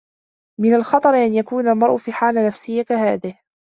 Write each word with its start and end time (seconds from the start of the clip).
من 0.59 0.73
الخطر 0.73 1.09
أن 1.09 1.33
يكون 1.33 1.67
المرأ 1.67 1.97
في 1.97 2.11
حالة 2.13 2.47
نفسيّة 2.47 2.83
كهذه. 2.83 3.37